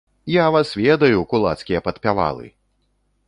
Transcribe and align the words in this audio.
Я 0.35 0.45
вас 0.55 0.69
ведаю, 0.85 1.19
кулацкія 1.35 1.83
падпявалы! 1.87 2.45